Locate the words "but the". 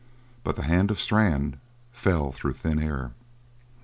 0.43-0.63